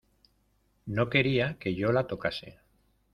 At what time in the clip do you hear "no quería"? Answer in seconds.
0.87-1.59